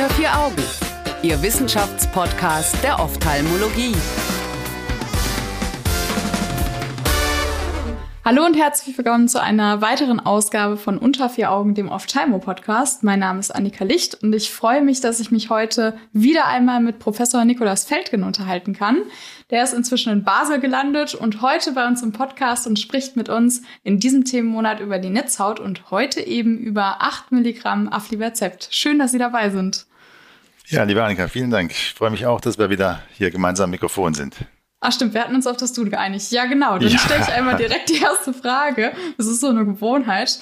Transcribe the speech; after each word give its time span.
Unter 0.00 0.14
vier 0.14 0.34
Augen, 0.34 0.62
Ihr 1.22 1.42
Wissenschaftspodcast 1.42 2.82
der 2.82 2.98
Ophthalmologie. 3.00 3.94
Hallo 8.24 8.46
und 8.46 8.56
herzlich 8.56 8.96
willkommen 8.96 9.28
zu 9.28 9.42
einer 9.42 9.82
weiteren 9.82 10.18
Ausgabe 10.18 10.78
von 10.78 10.96
Unter 10.96 11.28
vier 11.28 11.50
Augen, 11.50 11.74
dem 11.74 11.90
Ophthalmo-Podcast. 11.90 13.02
Mein 13.02 13.18
Name 13.18 13.40
ist 13.40 13.50
Annika 13.54 13.84
Licht 13.84 14.14
und 14.22 14.34
ich 14.34 14.50
freue 14.50 14.80
mich, 14.80 15.02
dass 15.02 15.20
ich 15.20 15.30
mich 15.30 15.50
heute 15.50 15.98
wieder 16.14 16.46
einmal 16.46 16.80
mit 16.80 16.98
Professor 16.98 17.44
Nikolaus 17.44 17.84
Feldgen 17.84 18.22
unterhalten 18.22 18.72
kann. 18.72 19.02
Der 19.50 19.62
ist 19.64 19.74
inzwischen 19.74 20.14
in 20.14 20.24
Basel 20.24 20.60
gelandet 20.60 21.14
und 21.14 21.42
heute 21.42 21.72
bei 21.72 21.86
uns 21.86 22.02
im 22.02 22.12
Podcast 22.12 22.66
und 22.66 22.78
spricht 22.78 23.16
mit 23.16 23.28
uns 23.28 23.60
in 23.82 24.00
diesem 24.00 24.24
Themenmonat 24.24 24.80
über 24.80 24.98
die 24.98 25.10
Netzhaut 25.10 25.60
und 25.60 25.90
heute 25.90 26.22
eben 26.22 26.56
über 26.56 27.02
8 27.02 27.32
Milligramm 27.32 27.92
Aflibercept. 27.92 28.68
Schön, 28.70 28.98
dass 28.98 29.12
Sie 29.12 29.18
dabei 29.18 29.50
sind. 29.50 29.89
Ja, 30.70 30.84
liebe 30.84 31.02
Annika, 31.02 31.26
vielen 31.26 31.50
Dank. 31.50 31.72
Ich 31.72 31.94
freue 31.94 32.10
mich 32.10 32.26
auch, 32.26 32.40
dass 32.40 32.56
wir 32.56 32.70
wieder 32.70 33.02
hier 33.12 33.32
gemeinsam 33.32 33.64
am 33.64 33.70
Mikrofon 33.70 34.14
sind. 34.14 34.36
Ach 34.78 34.92
stimmt, 34.92 35.14
wir 35.14 35.22
hatten 35.22 35.34
uns 35.34 35.48
auf 35.48 35.56
das 35.56 35.72
Du 35.72 35.84
geeinigt. 35.84 36.30
Ja, 36.30 36.46
genau. 36.46 36.78
Dann 36.78 36.88
ja. 36.88 36.98
stelle 36.98 37.22
ich 37.22 37.32
einmal 37.32 37.56
direkt 37.56 37.88
die 37.88 38.00
erste 38.00 38.32
Frage. 38.32 38.92
Das 39.18 39.26
ist 39.26 39.40
so 39.40 39.48
eine 39.48 39.64
Gewohnheit. 39.64 40.38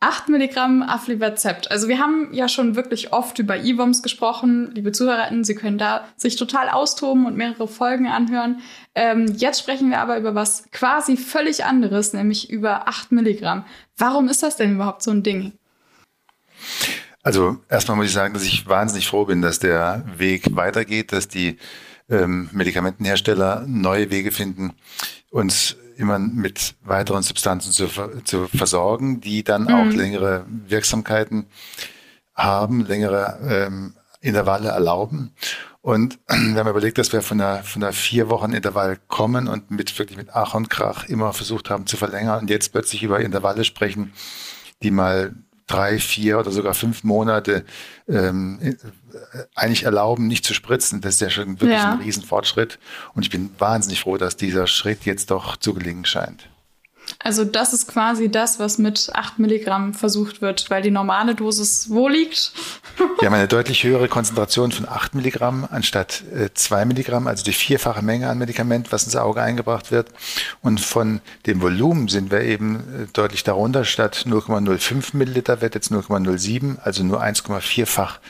8 0.00 0.28
Milligramm 0.28 0.82
Aflibercept. 0.82 1.70
Also 1.70 1.88
wir 1.88 1.98
haben 1.98 2.34
ja 2.34 2.48
schon 2.48 2.76
wirklich 2.76 3.14
oft 3.14 3.38
über 3.38 3.56
IVOMS 3.56 4.02
gesprochen. 4.02 4.72
Liebe 4.74 4.92
ZuhörerInnen, 4.92 5.42
Sie 5.42 5.54
können 5.54 5.78
da 5.78 6.04
sich 6.16 6.36
total 6.36 6.68
austoben 6.68 7.24
und 7.24 7.36
mehrere 7.36 7.66
Folgen 7.66 8.08
anhören. 8.08 8.60
Ähm, 8.94 9.26
jetzt 9.36 9.60
sprechen 9.60 9.88
wir 9.88 10.00
aber 10.00 10.18
über 10.18 10.34
was 10.34 10.70
quasi 10.70 11.16
völlig 11.16 11.64
anderes, 11.64 12.12
nämlich 12.12 12.50
über 12.50 12.88
8 12.88 13.12
Milligramm. 13.12 13.64
Warum 13.96 14.28
ist 14.28 14.42
das 14.42 14.56
denn 14.56 14.74
überhaupt 14.74 15.02
so 15.02 15.12
ein 15.12 15.22
Ding? 15.22 15.52
Also 17.22 17.58
erstmal 17.68 17.96
muss 17.96 18.06
ich 18.06 18.12
sagen, 18.12 18.34
dass 18.34 18.44
ich 18.44 18.66
wahnsinnig 18.66 19.06
froh 19.06 19.24
bin, 19.24 19.42
dass 19.42 19.58
der 19.58 20.04
Weg 20.16 20.56
weitergeht, 20.56 21.12
dass 21.12 21.28
die 21.28 21.58
ähm, 22.10 22.50
Medikamentenhersteller 22.52 23.64
neue 23.66 24.10
Wege 24.10 24.32
finden, 24.32 24.72
uns 25.30 25.76
immer 25.96 26.18
mit 26.18 26.74
weiteren 26.82 27.22
Substanzen 27.22 27.72
zu, 27.72 27.88
zu 28.24 28.48
versorgen, 28.48 29.20
die 29.20 29.44
dann 29.44 29.64
mhm. 29.64 29.74
auch 29.74 29.92
längere 29.92 30.44
Wirksamkeiten 30.48 31.46
haben, 32.34 32.86
längere 32.86 33.38
ähm, 33.48 33.94
Intervalle 34.20 34.70
erlauben. 34.70 35.32
Und 35.80 36.18
wir 36.28 36.56
haben 36.56 36.68
überlegt, 36.68 36.98
dass 36.98 37.12
wir 37.12 37.22
von 37.22 37.40
einer, 37.40 37.62
von 37.62 37.82
einer 37.82 37.92
vier 37.92 38.30
Wochen 38.30 38.52
Intervall 38.52 38.98
kommen 39.08 39.48
und 39.48 39.70
mit 39.70 39.96
wirklich 39.98 40.18
mit 40.18 40.30
Ach 40.32 40.54
und 40.54 40.70
Krach 40.70 41.04
immer 41.08 41.32
versucht 41.32 41.70
haben 41.70 41.86
zu 41.86 41.96
verlängern 41.96 42.40
und 42.40 42.50
jetzt 42.50 42.72
plötzlich 42.72 43.02
über 43.02 43.20
Intervalle 43.20 43.64
sprechen, 43.64 44.12
die 44.82 44.90
mal 44.90 45.34
drei, 45.72 45.98
vier 45.98 46.38
oder 46.38 46.50
sogar 46.50 46.74
fünf 46.74 47.04
Monate 47.04 47.64
ähm, 48.08 48.58
äh, 48.60 48.74
eigentlich 49.54 49.84
erlauben, 49.84 50.26
nicht 50.26 50.44
zu 50.44 50.54
spritzen. 50.54 51.00
Das 51.00 51.14
ist 51.14 51.20
ja 51.20 51.30
schon 51.30 51.60
wirklich 51.60 51.78
ja. 51.78 51.92
ein 51.92 52.00
Riesenfortschritt. 52.00 52.78
Und 53.14 53.22
ich 53.22 53.30
bin 53.30 53.50
wahnsinnig 53.58 54.00
froh, 54.00 54.16
dass 54.16 54.36
dieser 54.36 54.66
Schritt 54.66 55.04
jetzt 55.04 55.30
doch 55.30 55.56
zu 55.56 55.74
gelingen 55.74 56.04
scheint. 56.04 56.48
Also 57.18 57.44
das 57.44 57.72
ist 57.72 57.88
quasi 57.88 58.30
das, 58.30 58.58
was 58.58 58.78
mit 58.78 59.10
8 59.12 59.38
Milligramm 59.38 59.94
versucht 59.94 60.40
wird, 60.40 60.70
weil 60.70 60.82
die 60.82 60.90
normale 60.90 61.34
Dosis 61.34 61.90
wo 61.90 62.08
liegt? 62.08 62.52
Wir 63.18 63.26
haben 63.26 63.34
eine 63.34 63.48
deutlich 63.48 63.84
höhere 63.84 64.08
Konzentration 64.08 64.72
von 64.72 64.88
8 64.88 65.14
Milligramm 65.14 65.66
anstatt 65.70 66.24
äh, 66.34 66.50
2 66.52 66.84
Milligramm, 66.84 67.26
also 67.26 67.44
die 67.44 67.52
vierfache 67.52 68.02
Menge 68.02 68.28
an 68.28 68.38
Medikament, 68.38 68.92
was 68.92 69.04
ins 69.04 69.16
Auge 69.16 69.42
eingebracht 69.42 69.90
wird. 69.90 70.08
Und 70.62 70.80
von 70.80 71.20
dem 71.46 71.62
Volumen 71.62 72.08
sind 72.08 72.30
wir 72.30 72.40
eben 72.42 72.76
äh, 72.76 73.06
deutlich 73.12 73.44
darunter. 73.44 73.84
Statt 73.84 74.24
0,05 74.26 75.16
Milliliter 75.16 75.60
wird 75.60 75.74
jetzt 75.74 75.92
0,07, 75.92 76.78
also 76.80 77.04
nur 77.04 77.22
1,4-fach 77.22 78.20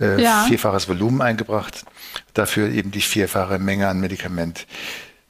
äh, 0.00 0.20
ja. 0.20 0.44
vierfaches 0.48 0.88
Volumen 0.88 1.22
eingebracht. 1.22 1.84
Dafür 2.34 2.68
eben 2.68 2.90
die 2.90 3.00
vierfache 3.00 3.58
Menge 3.58 3.88
an 3.88 4.00
Medikament. 4.00 4.66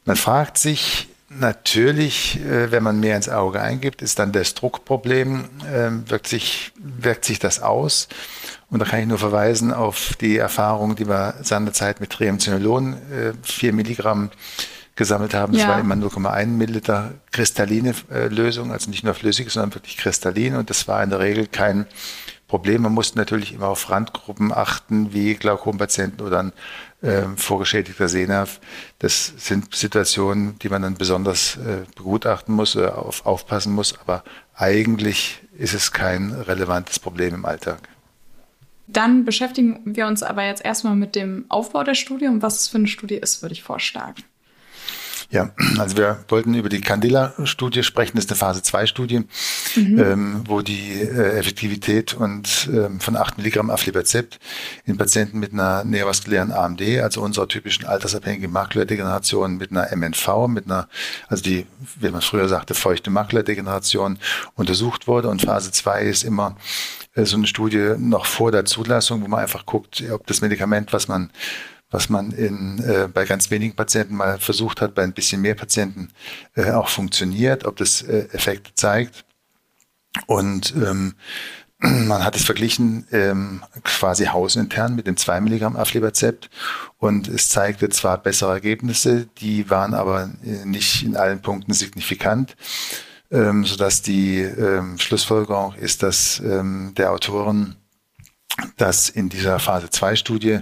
Man 0.04 0.16
fragt 0.16 0.58
sich, 0.58 1.08
Natürlich, 1.38 2.40
äh, 2.40 2.70
wenn 2.70 2.82
man 2.82 3.00
mehr 3.00 3.16
ins 3.16 3.28
Auge 3.28 3.60
eingibt, 3.60 4.02
ist 4.02 4.18
dann 4.18 4.32
das 4.32 4.54
Druckproblem, 4.54 5.44
ähm, 5.72 6.04
wirkt 6.08 6.28
sich, 6.28 6.72
wirkt 6.76 7.24
sich 7.24 7.38
das 7.38 7.60
aus. 7.60 8.08
Und 8.70 8.80
da 8.80 8.86
kann 8.86 9.00
ich 9.00 9.06
nur 9.06 9.18
verweisen 9.18 9.72
auf 9.72 10.14
die 10.20 10.36
Erfahrung, 10.36 10.96
die 10.96 11.08
wir 11.08 11.34
seinerzeit 11.42 12.00
mit 12.00 12.10
Triamcinolon, 12.10 12.96
4 13.42 13.68
äh, 13.68 13.72
Milligramm 13.72 14.30
gesammelt 14.96 15.34
haben. 15.34 15.52
Das 15.52 15.62
ja. 15.62 15.68
war 15.68 15.80
immer 15.80 15.94
0,1 15.94 16.46
Milliliter 16.46 17.14
kristalline 17.32 17.94
äh, 18.12 18.28
Lösung, 18.28 18.72
also 18.72 18.90
nicht 18.90 19.04
nur 19.04 19.14
flüssig, 19.14 19.50
sondern 19.50 19.74
wirklich 19.74 19.96
kristallin. 19.96 20.56
Und 20.56 20.70
das 20.70 20.86
war 20.88 21.02
in 21.02 21.10
der 21.10 21.20
Regel 21.20 21.46
kein 21.46 21.86
Problem. 22.46 22.82
Man 22.82 22.92
musste 22.92 23.18
natürlich 23.18 23.54
immer 23.54 23.68
auf 23.68 23.90
Randgruppen 23.90 24.52
achten, 24.52 25.12
wie 25.12 25.34
Glaukompatienten 25.34 26.24
oder 26.24 26.40
ein 26.40 26.52
äh, 27.04 27.26
vorgeschädigter 27.36 28.08
Sehnerv. 28.08 28.60
Das 28.98 29.32
sind 29.36 29.74
Situationen, 29.74 30.58
die 30.58 30.68
man 30.68 30.82
dann 30.82 30.94
besonders 30.94 31.56
äh, 31.56 31.84
begutachten 31.96 32.54
muss 32.54 32.76
oder 32.76 32.98
auf, 32.98 33.26
aufpassen 33.26 33.72
muss. 33.72 33.98
Aber 34.00 34.24
eigentlich 34.54 35.42
ist 35.56 35.74
es 35.74 35.92
kein 35.92 36.32
relevantes 36.32 36.98
Problem 36.98 37.34
im 37.34 37.44
Alltag. 37.44 37.88
Dann 38.86 39.24
beschäftigen 39.24 39.80
wir 39.84 40.06
uns 40.06 40.22
aber 40.22 40.44
jetzt 40.44 40.64
erstmal 40.64 40.94
mit 40.94 41.14
dem 41.14 41.46
Aufbau 41.48 41.84
der 41.84 41.94
Studie 41.94 42.26
und 42.26 42.42
was 42.42 42.60
es 42.60 42.68
für 42.68 42.78
eine 42.78 42.86
Studie 42.86 43.16
ist, 43.16 43.42
würde 43.42 43.54
ich 43.54 43.62
vorschlagen. 43.62 44.22
Ja, 45.30 45.50
also 45.78 45.96
wir 45.96 46.24
wollten 46.28 46.54
über 46.54 46.68
die 46.68 46.80
Candela-Studie 46.80 47.82
sprechen. 47.82 48.16
Das 48.16 48.26
ist 48.26 48.30
eine 48.30 48.38
Phase-2-Studie, 48.38 49.24
mhm. 49.76 49.98
ähm, 49.98 50.44
wo 50.46 50.60
die 50.60 51.00
äh, 51.00 51.38
Effektivität 51.38 52.14
und 52.14 52.68
ähm, 52.72 53.00
von 53.00 53.16
8 53.16 53.38
Milligramm 53.38 53.70
Aflibercept 53.70 54.38
in 54.84 54.96
Patienten 54.96 55.38
mit 55.38 55.52
einer 55.52 55.84
neovaskulären 55.84 56.52
AMD, 56.52 56.82
also 57.00 57.22
unserer 57.22 57.48
typischen 57.48 57.86
altersabhängigen 57.86 58.52
Makuladegeneration 58.52 59.56
mit 59.56 59.70
einer 59.70 59.94
MNV, 59.94 60.48
mit 60.48 60.66
einer, 60.66 60.88
also 61.28 61.42
die, 61.42 61.66
wie 61.98 62.10
man 62.10 62.20
früher 62.20 62.48
sagte, 62.48 62.74
feuchte 62.74 63.10
Makuladegeneration 63.10 64.18
untersucht 64.54 65.06
wurde. 65.06 65.28
Und 65.28 65.42
Phase 65.42 65.72
2 65.72 66.02
ist 66.02 66.22
immer 66.22 66.56
äh, 67.14 67.24
so 67.24 67.36
eine 67.36 67.46
Studie 67.46 67.94
noch 67.98 68.26
vor 68.26 68.52
der 68.52 68.64
Zulassung, 68.64 69.22
wo 69.22 69.28
man 69.28 69.40
einfach 69.40 69.66
guckt, 69.66 70.02
ob 70.12 70.26
das 70.26 70.40
Medikament, 70.40 70.92
was 70.92 71.08
man 71.08 71.30
was 71.94 72.08
man 72.08 72.32
in, 72.32 72.80
äh, 72.80 73.06
bei 73.06 73.24
ganz 73.24 73.52
wenigen 73.52 73.76
Patienten 73.76 74.16
mal 74.16 74.38
versucht 74.38 74.80
hat, 74.80 74.96
bei 74.96 75.04
ein 75.04 75.12
bisschen 75.12 75.40
mehr 75.40 75.54
Patienten 75.54 76.08
äh, 76.56 76.72
auch 76.72 76.88
funktioniert, 76.88 77.64
ob 77.64 77.76
das 77.76 78.02
äh, 78.02 78.26
Effekte 78.32 78.74
zeigt. 78.74 79.24
Und 80.26 80.74
ähm, 80.74 81.14
man 81.78 82.24
hat 82.24 82.34
es 82.34 82.44
verglichen 82.44 83.06
ähm, 83.12 83.62
quasi 83.84 84.26
hausintern 84.26 84.96
mit 84.96 85.06
dem 85.06 85.16
2 85.16 85.40
Milligramm 85.40 85.76
Aflibercept 85.76 86.50
und 86.98 87.28
es 87.28 87.48
zeigte 87.48 87.88
zwar 87.90 88.18
bessere 88.18 88.50
Ergebnisse, 88.50 89.28
die 89.38 89.70
waren 89.70 89.94
aber 89.94 90.30
äh, 90.44 90.66
nicht 90.66 91.04
in 91.04 91.16
allen 91.16 91.42
Punkten 91.42 91.74
signifikant, 91.74 92.56
ähm, 93.30 93.64
sodass 93.64 94.02
die 94.02 94.40
ähm, 94.40 94.98
Schlussfolgerung 94.98 95.74
ist, 95.76 96.02
dass 96.02 96.40
ähm, 96.40 96.92
der 96.96 97.12
Autoren, 97.12 97.76
dass 98.78 99.08
in 99.08 99.28
dieser 99.28 99.60
Phase 99.60 99.90
2 99.90 100.16
Studie 100.16 100.58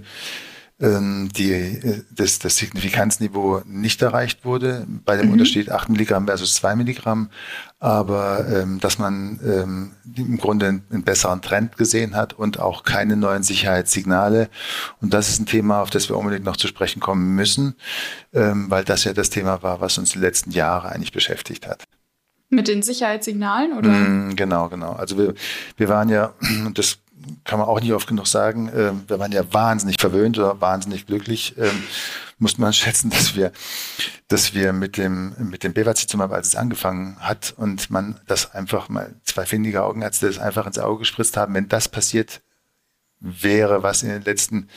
die, 0.83 1.53
äh, 1.53 2.03
das, 2.11 2.41
das 2.41 2.57
Signifikanzniveau 2.57 3.63
nicht 3.67 4.03
erreicht 4.03 4.45
wurde, 4.45 4.85
bei 5.05 5.17
dem 5.17 5.27
mhm. 5.27 5.35
Unterschied 5.35 5.71
8 5.71 5.89
Milligramm 5.91 6.27
versus 6.27 6.55
2 6.55 6.75
Milligramm, 6.75 7.31
aber 7.79 8.47
ähm, 8.49 8.81
dass 8.81 8.99
man 8.99 9.39
ähm, 9.45 9.93
im 10.17 10.39
Grunde 10.39 10.67
einen, 10.67 10.85
einen 10.91 11.05
besseren 11.05 11.41
Trend 11.41 11.77
gesehen 11.77 12.17
hat 12.17 12.33
und 12.33 12.59
auch 12.59 12.83
keine 12.83 13.17
neuen 13.17 13.45
Sicherheitssignale. 13.45 14.49
Und 15.01 15.15
das 15.15 15.29
ist 15.29 15.41
ein 15.41 15.47
Thema, 15.47 15.83
auf 15.83 15.91
das 15.91 16.09
wir 16.09 16.17
unbedingt 16.17 16.45
noch 16.45 16.57
zu 16.57 16.67
sprechen 16.67 16.99
kommen 16.99 17.37
müssen, 17.37 17.77
ähm, 18.33 18.69
weil 18.69 18.83
das 18.83 19.05
ja 19.05 19.13
das 19.13 19.31
Thema 19.31 19.63
war, 19.63 19.81
was 19.81 19.99
uns 19.99 20.11
die 20.11 20.19
letzten 20.19 20.51
Jahre 20.51 20.89
eigentlich 20.89 21.13
beschäftigt 21.13 21.69
hat. 21.69 21.85
Mit 22.51 22.69
den 22.69 22.83
Sicherheitssignalen, 22.83 23.73
oder? 23.73 23.89
Mm, 23.89 24.37
genau, 24.37 24.69
genau. 24.69 24.93
Also 24.93 25.17
wir, 25.17 25.35
wir 25.77 25.89
waren 25.89 26.09
ja, 26.09 26.35
das 26.75 26.99
kann 27.45 27.59
man 27.59 27.69
auch 27.69 27.81
nicht 27.81 27.93
oft 27.93 28.07
genug 28.07 28.27
sagen, 28.27 28.69
äh, 28.69 28.93
wir 29.09 29.19
waren 29.19 29.33
ja 29.33 29.53
wahnsinnig 29.53 29.97
verwöhnt 30.01 30.39
oder 30.39 30.61
wahnsinnig 30.61 31.07
glücklich, 31.07 31.55
ähm, 31.59 31.83
muss 32.39 32.59
man 32.59 32.73
schätzen, 32.73 33.11
dass 33.11 33.37
wir, 33.37 33.53
dass 34.29 34.55
wir 34.55 34.73
mit 34.73 34.97
dem, 34.97 35.35
mit 35.39 35.65
dem 35.65 35.73
Bevacizumab, 35.73 36.33
als 36.33 36.49
es 36.49 36.57
angefangen 36.57 37.17
hat 37.21 37.55
und 37.57 37.91
man 37.91 38.21
das 38.27 38.55
einfach 38.55 38.89
mal, 38.89 39.15
zwei 39.25 39.47
findige 39.47 39.83
Augenärzte 39.83 40.27
das 40.27 40.39
einfach 40.39 40.67
ins 40.67 40.79
Auge 40.79 41.01
gespritzt 41.01 41.37
haben, 41.37 41.55
wenn 41.55 41.69
das 41.69 41.89
passiert 41.89 42.43
wäre, 43.21 43.83
was 43.83 44.03
in 44.03 44.09
den 44.11 44.23
letzten 44.23 44.69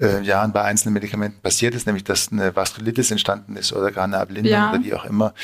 äh, 0.00 0.22
Jahren 0.22 0.52
bei 0.52 0.62
einzelnen 0.62 0.94
Medikamenten 0.94 1.40
passiert 1.40 1.74
ist, 1.74 1.86
nämlich 1.86 2.04
dass 2.04 2.30
eine 2.32 2.54
Vaskulitis 2.54 3.10
entstanden 3.10 3.56
ist 3.56 3.72
oder 3.72 3.90
gar 3.90 4.04
eine 4.04 4.18
Ablindung 4.18 4.52
ja. 4.52 4.70
oder 4.70 4.82
wie 4.82 4.94
auch 4.94 5.04
immer, 5.04 5.34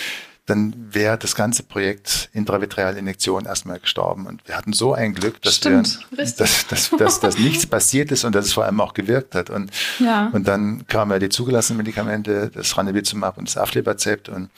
dann 0.50 0.74
wäre 0.92 1.16
das 1.16 1.34
ganze 1.34 1.62
Projekt 1.62 2.28
Intravitrealinjektion 2.32 3.46
erstmal 3.46 3.78
gestorben. 3.78 4.26
Und 4.26 4.46
wir 4.46 4.56
hatten 4.56 4.72
so 4.72 4.92
ein 4.92 5.14
Glück, 5.14 5.40
dass, 5.42 5.56
Stimmt, 5.56 6.00
wir, 6.10 6.18
dass, 6.18 6.66
dass, 6.66 6.90
dass, 6.90 7.20
dass 7.20 7.38
nichts 7.38 7.66
passiert 7.66 8.10
ist 8.10 8.24
und 8.24 8.34
dass 8.34 8.46
es 8.46 8.52
vor 8.52 8.64
allem 8.64 8.80
auch 8.80 8.92
gewirkt 8.92 9.34
hat. 9.34 9.48
Und, 9.48 9.70
ja. 9.98 10.28
und 10.32 10.48
dann 10.48 10.86
kamen 10.88 11.12
ja 11.12 11.18
die 11.18 11.28
zugelassenen 11.28 11.78
Medikamente, 11.78 12.50
das 12.52 12.76
Ranibizumab 12.76 13.38
und 13.38 13.48
das 13.48 13.56
Aflibercept 13.56 14.28
und 14.28 14.50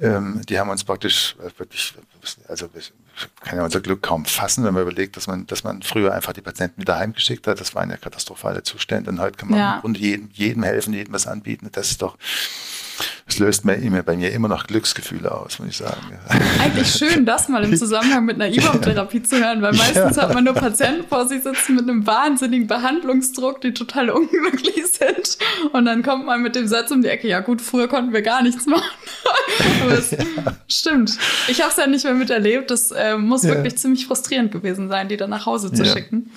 ähm, 0.00 0.42
die 0.48 0.58
haben 0.58 0.70
uns 0.70 0.82
praktisch 0.82 1.36
äh, 1.38 1.58
wirklich, 1.58 1.94
also 2.48 2.68
kann 3.40 3.58
ja 3.58 3.64
unser 3.64 3.80
Glück 3.80 4.02
kaum 4.02 4.24
fassen, 4.24 4.64
wenn 4.64 4.74
man 4.74 4.82
überlegt, 4.82 5.16
dass 5.16 5.26
man, 5.26 5.46
dass 5.46 5.62
man 5.62 5.82
früher 5.82 6.12
einfach 6.12 6.32
die 6.32 6.40
Patienten 6.40 6.80
wieder 6.80 6.96
heimgeschickt 6.96 7.46
hat. 7.46 7.60
Das 7.60 7.74
waren 7.74 7.90
ja 7.90 7.96
katastrophale 7.96 8.62
Zustände. 8.64 9.10
Und 9.10 9.20
heute 9.20 9.36
kann 9.36 9.50
man 9.50 9.58
ja. 9.58 9.74
im 9.76 9.80
Grunde 9.82 10.00
jedem, 10.00 10.30
jedem 10.32 10.62
helfen, 10.64 10.92
jedem 10.94 11.14
was 11.14 11.26
anbieten. 11.26 11.68
Das 11.72 11.92
ist 11.92 12.02
doch, 12.02 12.18
das 13.26 13.38
löst 13.38 13.64
mir 13.64 13.74
immer, 13.74 14.02
bei 14.02 14.16
mir 14.16 14.32
immer 14.32 14.48
noch 14.48 14.66
Glücksgefühle 14.66 15.32
aus, 15.32 15.58
muss 15.58 15.68
ich 15.68 15.76
sagen. 15.78 16.18
Eigentlich 16.60 16.88
schön, 16.88 17.26
das 17.26 17.48
mal 17.48 17.64
im 17.64 17.76
Zusammenhang 17.76 18.24
mit 18.24 18.40
einer 18.40 18.54
IBOM-Therapie 18.54 19.22
zu 19.22 19.38
hören, 19.38 19.62
weil 19.62 19.72
meistens 19.72 20.16
ja. 20.16 20.22
hat 20.22 20.34
man 20.34 20.44
nur 20.44 20.54
Patienten 20.54 21.06
vor 21.08 21.26
sich 21.26 21.42
sitzen 21.42 21.76
mit 21.76 21.88
einem 21.88 22.06
wahnsinnigen 22.06 22.66
Behandlungsdruck, 22.66 23.60
die 23.60 23.72
total 23.74 24.10
unglücklich 24.10 24.86
sind. 24.86 25.38
Und 25.72 25.86
dann 25.86 26.02
kommt 26.02 26.26
man 26.26 26.42
mit 26.42 26.54
dem 26.54 26.68
Satz 26.68 26.90
um 26.90 27.02
die 27.02 27.08
Ecke, 27.08 27.28
ja 27.28 27.40
gut, 27.40 27.60
früher 27.60 27.88
konnten 27.88 28.12
wir 28.12 28.22
gar 28.22 28.42
nichts 28.42 28.66
machen. 28.66 28.84
Aber 29.82 29.92
es 29.92 30.10
ja. 30.10 30.18
stimmt. 30.68 31.18
Ich 31.48 31.60
habe 31.60 31.70
es 31.70 31.76
ja 31.76 31.86
nicht 31.86 32.04
mehr 32.04 32.14
miterlebt. 32.14 32.70
Das 32.70 32.90
äh, 32.90 33.16
muss 33.16 33.42
ja. 33.42 33.50
wirklich 33.50 33.76
ziemlich 33.76 34.06
frustrierend 34.06 34.52
gewesen 34.52 34.88
sein, 34.88 35.08
die 35.08 35.16
dann 35.16 35.30
nach 35.30 35.46
Hause 35.46 35.72
zu 35.72 35.84
schicken. 35.84 36.30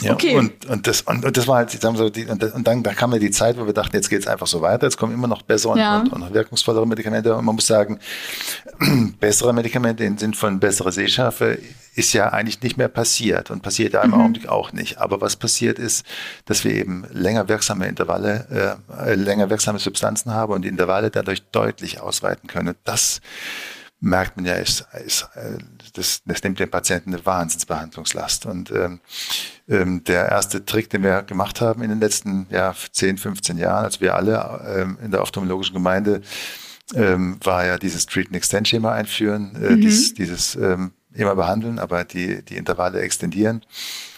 Ja, 0.00 0.12
okay. 0.12 0.36
und, 0.36 0.66
und, 0.66 0.86
das, 0.86 1.02
und, 1.02 1.24
und 1.24 1.36
das 1.36 1.46
war 1.46 1.56
halt, 1.56 1.70
sagen 1.70 1.96
so, 1.96 2.10
die, 2.10 2.26
und, 2.26 2.42
und 2.42 2.66
dann 2.66 2.82
da 2.82 2.94
kam 2.94 3.12
ja 3.12 3.18
die 3.18 3.30
Zeit, 3.30 3.58
wo 3.58 3.66
wir 3.66 3.72
dachten, 3.72 3.96
jetzt 3.96 4.08
geht 4.08 4.20
es 4.20 4.26
einfach 4.26 4.46
so 4.46 4.60
weiter, 4.60 4.86
jetzt 4.86 4.96
kommen 4.96 5.12
immer 5.12 5.28
noch 5.28 5.42
bessere 5.42 5.78
ja. 5.78 6.00
und, 6.00 6.12
und, 6.12 6.34
wirkungsvollere 6.34 6.86
Medikamente. 6.86 7.34
Und 7.34 7.44
man 7.44 7.54
muss 7.54 7.66
sagen, 7.66 7.98
bessere 9.20 9.52
Medikamente 9.52 10.04
im 10.04 10.18
Sinn 10.18 10.34
von 10.34 10.60
bessere 10.60 10.92
Sehschärfe 10.92 11.58
ist 11.94 12.12
ja 12.12 12.28
eigentlich 12.28 12.60
nicht 12.60 12.76
mehr 12.76 12.88
passiert 12.88 13.50
und 13.50 13.62
passiert 13.62 13.94
ja 13.94 14.02
im 14.02 14.10
mhm. 14.10 14.20
Augenblick 14.20 14.48
auch 14.48 14.72
nicht. 14.72 14.98
Aber 14.98 15.20
was 15.20 15.36
passiert 15.36 15.78
ist, 15.78 16.04
dass 16.44 16.62
wir 16.64 16.72
eben 16.72 17.06
länger 17.10 17.48
wirksame 17.48 17.86
Intervalle, 17.86 18.76
äh, 18.90 19.14
länger 19.14 19.48
wirksame 19.48 19.78
Substanzen 19.78 20.32
haben 20.32 20.52
und 20.52 20.62
die 20.62 20.68
Intervalle 20.68 21.10
dadurch 21.10 21.42
deutlich 21.52 22.00
ausweiten 22.00 22.48
können. 22.48 22.74
Das 22.84 23.20
merkt 24.00 24.36
man 24.36 24.44
ja, 24.44 24.54
ist, 24.54 24.86
ist, 25.04 25.28
äh, 25.34 25.58
das, 25.94 26.22
das 26.24 26.42
nimmt 26.42 26.58
den 26.60 26.70
Patienten 26.70 27.14
eine 27.14 27.24
Wahnsinnsbehandlungslast. 27.24 28.46
Und 28.46 28.70
ähm, 28.70 29.00
ähm, 29.68 30.04
der 30.04 30.28
erste 30.28 30.64
Trick, 30.64 30.90
den 30.90 31.02
wir 31.02 31.22
gemacht 31.22 31.60
haben 31.60 31.82
in 31.82 31.90
den 31.90 32.00
letzten 32.00 32.46
ja, 32.50 32.74
10, 32.74 33.18
15 33.18 33.58
Jahren, 33.58 33.84
also 33.84 34.00
wir 34.00 34.14
alle 34.14 34.60
ähm, 34.76 34.98
in 35.02 35.10
der 35.10 35.22
ophthalmologischen 35.22 35.74
Gemeinde, 35.74 36.22
ähm, 36.94 37.38
war 37.42 37.66
ja 37.66 37.78
dieses 37.78 38.06
Treat 38.06 38.26
and 38.26 38.36
Extend 38.36 38.68
Schema 38.68 38.92
einführen, 38.92 39.56
äh, 39.56 39.70
mhm. 39.70 39.80
dieses, 39.80 40.14
dieses 40.14 40.54
ähm, 40.54 40.92
immer 41.14 41.34
behandeln, 41.34 41.78
aber 41.78 42.04
die, 42.04 42.44
die 42.44 42.56
Intervalle 42.56 43.00
extendieren. 43.00 43.62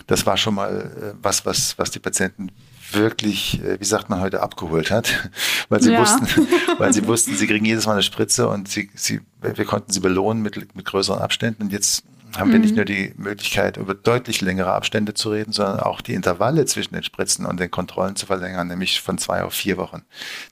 Das 0.07 0.27
war 0.27 0.37
schon 0.37 0.55
mal 0.55 0.81
äh, 0.81 1.15
was, 1.23 1.47
was, 1.47 1.79
was 1.79 1.91
die 1.91 1.99
Patienten 1.99 2.51
wirklich, 2.93 3.62
äh, 3.62 3.81
wie 3.81 3.85
sagt 3.85 4.08
man 4.08 4.20
heute, 4.20 4.43
abgeholt 4.43 4.90
hat, 4.90 5.31
weil 5.69 5.82
sie 5.82 5.93
ja. 5.93 6.00
wussten, 6.00 6.26
weil 6.79 6.93
sie 6.93 7.06
wussten, 7.06 7.37
sie 7.37 7.46
kriegen 7.46 7.64
jedes 7.64 7.87
Mal 7.87 7.93
eine 7.93 8.02
Spritze 8.02 8.49
und 8.49 8.69
sie, 8.69 8.90
sie, 8.94 9.20
wir 9.40 9.64
konnten 9.64 9.93
sie 9.93 10.00
belohnen 10.00 10.43
mit, 10.43 10.75
mit 10.75 10.85
größeren 10.85 11.20
Abständen. 11.20 11.64
Und 11.64 11.73
jetzt 11.73 12.05
haben 12.37 12.49
mhm. 12.49 12.52
wir 12.52 12.58
nicht 12.61 12.70
mhm. 12.70 12.76
nur 12.76 12.85
die 12.85 13.12
Möglichkeit, 13.17 13.76
über 13.76 13.94
deutlich 13.94 14.40
längere 14.40 14.73
Abstände 14.73 15.14
zu 15.14 15.31
reden, 15.31 15.52
sondern 15.52 15.81
auch 15.81 16.00
die 16.00 16.14
Intervalle 16.14 16.67
zwischen 16.67 16.94
den 16.94 17.02
Spritzen 17.02 17.46
und 17.46 17.58
den 17.61 17.70
Kontrollen 17.70 18.17
zu 18.17 18.26
verlängern, 18.26 18.69
nämlich 18.69 19.00
von 19.00 19.19
zwei 19.19 19.43
auf 19.43 19.55
vier 19.55 19.76
Wochen. 19.76 20.02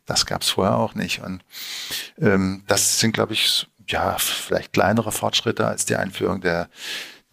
Das 0.07 0.27
gab 0.27 0.43
es 0.43 0.51
vorher 0.51 0.77
auch 0.77 0.95
nicht. 0.95 1.23
Und 1.23 1.43
ähm, 2.21 2.63
das 2.67 3.01
sind, 3.01 3.13
glaube 3.13 3.35
ich, 3.35 3.67
ja, 3.89 4.17
vielleicht 4.19 4.73
kleinere 4.73 5.13
Fortschritte 5.13 5.67
als 5.67 5.85
die 5.85 5.97
Einführung 5.97 6.41
der 6.41 6.69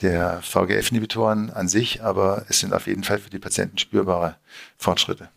der 0.04 0.42
VGF-Inhibitoren 0.42 1.50
an 1.50 1.68
sich, 1.68 2.04
aber 2.04 2.46
es 2.50 2.60
sind 2.60 2.74
auf 2.74 2.88
jeden 2.88 3.04
Fall 3.04 3.18
für 3.18 3.30
die 3.30 3.40
Patienten 3.40 3.78
spürbare 3.78 4.36
Fortschritte. 4.78 5.30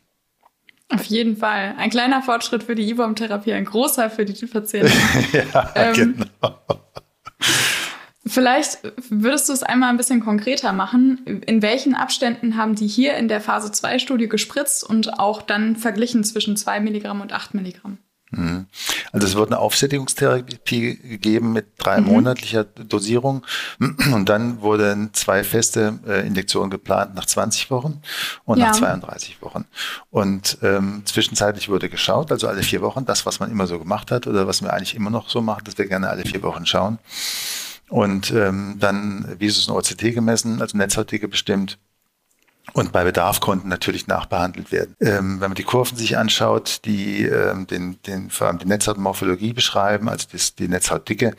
Auf 0.88 1.04
jeden 1.04 1.36
Fall. 1.36 1.74
Ein 1.78 1.90
kleiner 1.90 2.22
Fortschritt 2.22 2.62
für 2.62 2.74
die 2.74 2.88
IBOM-Therapie, 2.90 3.52
ein 3.52 3.64
großer 3.64 4.10
für 4.10 4.24
die 4.24 4.46
Patienten. 4.46 4.92
ja, 5.32 5.72
ähm, 5.74 5.94
genau. 5.94 6.58
Vielleicht 8.24 8.80
würdest 9.08 9.48
du 9.48 9.52
es 9.52 9.62
einmal 9.62 9.88
ein 9.88 9.96
bisschen 9.96 10.20
konkreter 10.20 10.72
machen. 10.72 11.42
In 11.46 11.62
welchen 11.62 11.94
Abständen 11.94 12.56
haben 12.56 12.74
die 12.74 12.88
hier 12.88 13.14
in 13.14 13.28
der 13.28 13.40
Phase 13.40 13.68
2-Studie 13.68 14.28
gespritzt 14.28 14.84
und 14.84 15.18
auch 15.18 15.42
dann 15.42 15.76
verglichen 15.76 16.24
zwischen 16.24 16.56
2 16.56 16.80
Milligramm 16.80 17.20
und 17.20 17.32
8 17.32 17.54
Milligramm? 17.54 17.98
Mhm. 18.30 18.66
Also 19.12 19.26
es 19.26 19.34
wird 19.36 19.50
eine 19.50 19.60
Aufsättigungstherapie 19.60 20.96
gegeben 20.96 21.52
mit 21.52 21.66
drei 21.78 22.00
mhm. 22.00 22.08
monatlicher 22.08 22.64
Dosierung 22.64 23.44
und 23.78 24.28
dann 24.28 24.60
wurden 24.60 25.10
zwei 25.14 25.44
feste 25.44 25.98
äh, 26.06 26.26
Injektionen 26.26 26.70
geplant 26.70 27.14
nach 27.14 27.26
20 27.26 27.70
Wochen 27.70 28.02
und 28.44 28.58
ja. 28.58 28.66
nach 28.66 28.76
32 28.76 29.40
Wochen. 29.42 29.64
Und 30.10 30.58
ähm, 30.62 31.02
zwischenzeitlich 31.04 31.68
wurde 31.68 31.88
geschaut, 31.88 32.32
also 32.32 32.48
alle 32.48 32.62
vier 32.62 32.82
Wochen, 32.82 33.04
das, 33.04 33.26
was 33.26 33.38
man 33.38 33.50
immer 33.50 33.66
so 33.66 33.78
gemacht 33.78 34.10
hat 34.10 34.26
oder 34.26 34.46
was 34.46 34.60
wir 34.60 34.72
eigentlich 34.72 34.96
immer 34.96 35.10
noch 35.10 35.28
so 35.28 35.40
machen, 35.40 35.64
dass 35.64 35.78
wir 35.78 35.86
gerne 35.86 36.08
alle 36.08 36.24
vier 36.24 36.42
Wochen 36.42 36.66
schauen. 36.66 36.98
Und 37.88 38.32
ähm, 38.32 38.76
dann 38.80 39.36
Visus 39.38 39.68
und 39.68 39.76
OCT 39.76 40.12
gemessen, 40.12 40.60
also 40.60 40.76
Netzhautdicke 40.76 41.28
bestimmt 41.28 41.78
und 42.72 42.92
bei 42.92 43.04
Bedarf 43.04 43.40
konnten 43.40 43.68
natürlich 43.68 44.06
nachbehandelt 44.06 44.72
werden. 44.72 44.94
Ähm, 45.00 45.40
wenn 45.40 45.50
man 45.50 45.54
die 45.54 45.62
Kurven 45.62 45.96
sich 45.96 46.18
anschaut, 46.18 46.80
die 46.84 47.24
ähm, 47.24 47.66
den, 47.66 48.02
den, 48.02 48.30
vor 48.30 48.48
allem 48.48 48.58
die 48.58 48.66
Netzhautmorphologie 48.66 49.52
beschreiben, 49.52 50.08
also 50.08 50.26
das, 50.32 50.54
die 50.54 50.68
Netzhautdicke, 50.68 51.34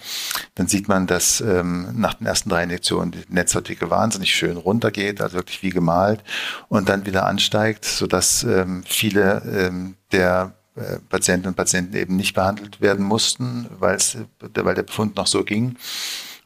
dann 0.55 0.67
sieht 0.67 0.87
man, 0.87 1.05
dass 1.05 1.41
ähm, 1.41 1.89
nach 1.95 2.15
den 2.15 2.27
ersten 2.27 2.49
drei 2.49 2.63
Injektionen 2.63 3.11
die 3.11 3.23
Netzhautdicke 3.27 3.89
wahnsinnig 3.89 4.33
schön 4.33 4.57
runtergeht, 4.57 5.21
also 5.21 5.35
wirklich 5.35 5.61
wie 5.63 5.69
gemalt, 5.69 6.23
und 6.69 6.89
dann 6.89 7.05
wieder 7.05 7.25
ansteigt, 7.25 7.85
sodass 7.85 8.43
ähm, 8.43 8.83
viele 8.85 9.41
ähm, 9.45 9.95
der 10.11 10.53
äh, 10.75 10.99
Patientinnen 11.09 11.49
und 11.49 11.57
Patienten 11.57 11.95
eben 11.95 12.15
nicht 12.15 12.35
behandelt 12.35 12.81
werden 12.81 13.05
mussten, 13.05 13.67
weil 13.79 13.97
weil 14.39 14.75
der 14.75 14.83
Befund 14.83 15.15
noch 15.15 15.27
so 15.27 15.43
ging 15.43 15.75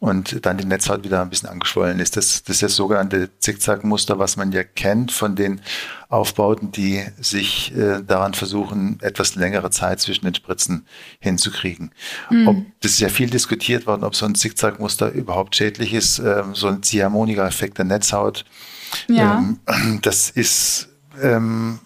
und 0.01 0.47
dann 0.47 0.57
die 0.57 0.65
Netzhaut 0.65 1.03
wieder 1.03 1.21
ein 1.21 1.29
bisschen 1.29 1.47
angeschwollen 1.47 1.99
ist. 1.99 2.17
Das, 2.17 2.41
das 2.41 2.55
ist 2.55 2.63
das 2.63 2.75
sogenannte 2.75 3.29
Zickzackmuster, 3.37 4.17
was 4.17 4.35
man 4.35 4.51
ja 4.51 4.63
kennt 4.63 5.11
von 5.11 5.35
den 5.35 5.61
Aufbauten, 6.09 6.71
die 6.71 7.05
sich 7.19 7.71
äh, 7.77 8.01
daran 8.01 8.33
versuchen, 8.33 8.97
etwas 9.01 9.35
längere 9.35 9.69
Zeit 9.69 9.99
zwischen 9.99 10.25
den 10.25 10.33
Spritzen 10.33 10.87
hinzukriegen. 11.19 11.91
Mhm. 12.31 12.47
Ob, 12.47 12.57
das 12.81 12.93
ist 12.93 12.99
ja 12.99 13.09
viel 13.09 13.29
diskutiert 13.29 13.85
worden, 13.85 14.03
ob 14.03 14.15
so 14.15 14.25
ein 14.25 14.33
Zickzackmuster 14.33 15.11
überhaupt 15.11 15.55
schädlich 15.55 15.93
ist, 15.93 16.17
ähm, 16.17 16.55
so 16.55 16.65
ein 16.65 16.81
Ziehharmonika-Effekt 16.81 17.77
der 17.77 17.85
Netzhaut. 17.85 18.43
Ja. 19.07 19.37
Ähm, 19.67 19.99
das 20.01 20.31
ist 20.31 20.89
ähm, 21.21 21.77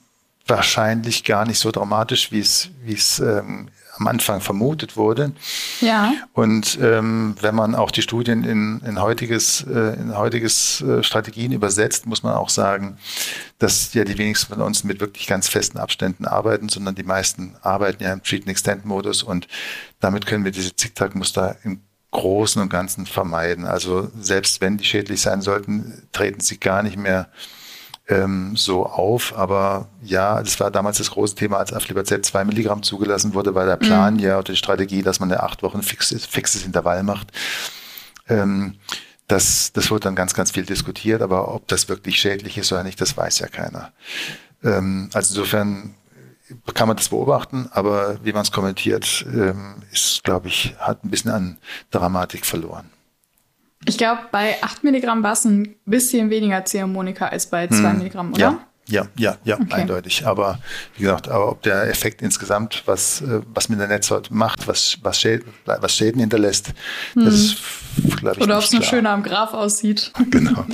wahrscheinlich 0.48 1.26
gar 1.26 1.46
nicht 1.46 1.60
so 1.60 1.70
dramatisch, 1.70 2.32
wie 2.32 2.40
es, 2.40 2.70
wie 2.86 2.94
es 2.94 3.20
ähm, 3.20 3.68
am 3.98 4.08
Anfang 4.08 4.42
vermutet 4.42 4.98
wurde. 4.98 5.32
Ja. 5.82 6.14
Und 6.34 6.78
ähm, 6.82 7.36
wenn 7.42 7.56
man 7.56 7.76
auch 7.76 7.92
die 7.92 8.02
Studien 8.02 8.44
in, 8.44 8.82
in 8.86 9.02
heutiges, 9.02 9.66
äh, 9.68 10.00
in 10.00 10.18
heutiges 10.18 10.82
äh, 10.82 11.02
Strategien 11.04 11.52
übersetzt, 11.52 12.06
muss 12.06 12.24
man 12.24 12.34
auch 12.34 12.50
sagen, 12.50 12.98
dass 13.60 13.94
ja 13.94 14.04
die 14.04 14.18
wenigsten 14.18 14.54
von 14.54 14.62
uns 14.62 14.84
mit 14.84 15.00
wirklich 15.00 15.28
ganz 15.28 15.48
festen 15.48 15.78
Abständen 15.78 16.26
arbeiten, 16.26 16.68
sondern 16.68 16.96
die 16.96 17.04
meisten 17.04 17.56
arbeiten 17.62 18.04
ja 18.04 18.12
im 18.12 18.22
Treat-and-Extend-Modus 18.22 19.24
und 19.24 19.48
damit 20.00 20.26
können 20.26 20.44
wir 20.44 20.52
diese 20.52 20.76
Zickzack-Muster 20.76 21.58
im 21.64 21.82
Großen 22.12 22.62
und 22.62 22.70
Ganzen 22.70 23.06
vermeiden. 23.06 23.66
Also 23.66 24.10
selbst 24.20 24.62
wenn 24.62 24.78
die 24.78 24.86
schädlich 24.86 25.22
sein 25.22 25.42
sollten, 25.42 26.08
treten 26.12 26.40
sie 26.40 26.58
gar 26.60 26.84
nicht 26.84 26.98
mehr 26.98 27.30
ähm, 28.08 28.56
so 28.56 28.86
auf. 28.86 29.38
Aber 29.38 29.88
ja, 30.04 30.42
das 30.42 30.60
war 30.60 30.72
damals 30.72 30.98
das 30.98 31.12
große 31.12 31.36
Thema, 31.36 31.58
als 31.58 31.74
Aflibercept 31.74 32.26
2 32.26 32.46
Milligramm 32.46 32.84
zugelassen 32.84 33.34
wurde, 33.34 33.56
weil 33.56 33.68
der 33.68 33.78
Plan 33.78 34.16
mhm. 34.16 34.20
ja 34.20 34.38
oder 34.38 34.54
die 34.54 34.58
Strategie, 34.58 35.02
dass 35.02 35.20
man 35.20 35.32
eine 35.32 35.44
acht 35.44 35.64
Wochen 35.64 35.82
fixes, 35.82 36.26
fixes 36.26 36.66
Intervall 36.66 37.04
macht. 37.04 37.32
Ähm, 38.28 38.76
das, 39.28 39.72
das 39.74 39.90
wurde 39.90 40.02
dann 40.02 40.16
ganz, 40.16 40.34
ganz 40.34 40.52
viel 40.52 40.66
diskutiert, 40.66 41.22
aber 41.22 41.54
ob 41.54 41.68
das 41.68 41.90
wirklich 41.90 42.18
schädlich 42.20 42.58
ist 42.58 42.72
oder 42.72 42.84
nicht, 42.84 43.02
das 43.02 43.18
weiß 43.18 43.40
ja 43.40 43.48
keiner. 43.48 43.92
Ähm, 44.64 45.10
also 45.14 45.34
insofern 45.34 45.96
kann 46.76 46.88
man 46.88 46.98
das 46.98 47.10
beobachten, 47.10 47.70
aber 47.72 48.24
wie 48.24 48.34
man 48.34 48.44
es 48.44 48.52
kommentiert, 48.52 49.26
ähm, 49.28 49.82
ist, 49.92 50.24
glaube 50.24 50.48
ich, 50.48 50.76
hat 50.78 51.04
ein 51.04 51.10
bisschen 51.10 51.32
an 51.32 51.58
Dramatik 51.90 52.46
verloren. 52.46 52.92
Ich 53.88 53.98
glaube, 53.98 54.22
bei 54.32 54.56
8 54.62 54.84
Milligramm 54.84 55.24
war 55.24 55.34
es 55.34 55.46
ein 55.46 55.76
bisschen 55.86 56.30
weniger 56.30 56.66
Ziehharmonika 56.66 57.28
als 57.28 57.48
bei 57.48 57.68
2 57.68 57.76
hm. 57.78 57.98
Milligramm, 57.98 58.34
oder? 58.34 58.40
Ja. 58.40 58.60
Ja, 58.88 59.08
ja, 59.18 59.38
ja, 59.44 59.56
okay. 59.56 59.74
eindeutig. 59.74 60.28
Aber 60.28 60.60
wie 60.96 61.04
gesagt, 61.04 61.28
aber 61.28 61.50
ob 61.50 61.64
der 61.64 61.90
Effekt 61.90 62.22
insgesamt, 62.22 62.84
was, 62.86 63.22
äh, 63.22 63.42
was 63.52 63.68
mit 63.68 63.80
der 63.80 63.88
Netzhaut 63.88 64.30
macht, 64.30 64.68
was, 64.68 65.00
was, 65.02 65.20
Schäden, 65.20 65.52
was 65.66 65.96
Schäden 65.96 66.20
hinterlässt, 66.20 66.72
hm. 67.14 67.26
das 67.26 67.34
ist, 67.34 67.58
glaube 68.18 68.36
ich, 68.38 68.44
Oder 68.44 68.58
ob 68.58 68.64
es 68.64 68.72
nur 68.72 68.84
schöner 68.84 69.10
am 69.10 69.24
Graph 69.24 69.54
aussieht. 69.54 70.12
Genau. 70.30 70.66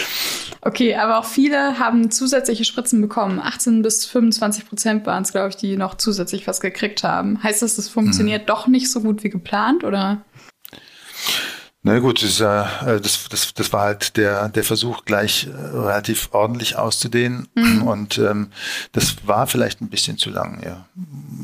okay, 0.60 0.94
aber 0.96 1.18
auch 1.18 1.24
viele 1.24 1.78
haben 1.78 2.10
zusätzliche 2.10 2.64
Spritzen 2.64 3.00
bekommen. 3.00 3.40
18 3.40 3.80
bis 3.80 4.04
25 4.06 4.68
Prozent 4.68 5.06
waren 5.06 5.22
es, 5.22 5.32
glaube 5.32 5.48
ich, 5.48 5.56
die 5.56 5.76
noch 5.78 5.94
zusätzlich 5.94 6.46
was 6.46 6.60
gekriegt 6.60 7.02
haben. 7.02 7.42
Heißt 7.42 7.62
das, 7.62 7.78
es 7.78 7.88
funktioniert 7.88 8.42
hm. 8.42 8.46
doch 8.46 8.66
nicht 8.66 8.90
so 8.90 9.00
gut 9.00 9.24
wie 9.24 9.30
geplant, 9.30 9.84
oder? 9.84 10.22
Na 11.86 11.98
gut, 11.98 12.22
das, 12.22 12.40
äh, 12.40 12.98
das, 12.98 13.28
das, 13.28 13.52
das 13.52 13.72
war 13.74 13.82
halt 13.82 14.16
der, 14.16 14.48
der 14.48 14.64
Versuch, 14.64 15.04
gleich 15.04 15.46
äh, 15.46 15.50
relativ 15.50 16.30
ordentlich 16.32 16.76
auszudehnen. 16.76 17.46
Mhm. 17.54 17.82
Und 17.82 18.16
ähm, 18.16 18.48
das 18.92 19.16
war 19.26 19.46
vielleicht 19.46 19.82
ein 19.82 19.90
bisschen 19.90 20.16
zu 20.16 20.30
lang, 20.30 20.62
ja. 20.64 20.86